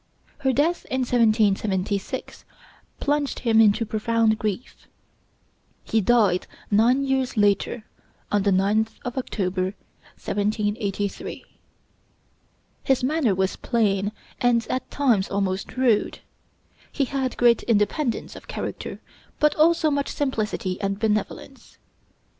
[0.39, 2.43] Her death in 1776
[2.99, 4.87] plunged him into profound grief.
[5.83, 7.83] He died nine years later,
[8.31, 9.75] on the 9th of October,
[10.25, 11.45] 1783.
[12.83, 16.21] His manner was plain and at times almost rude;
[16.91, 18.99] he had great independence of character,
[19.39, 21.77] but also much simplicity and benevolence.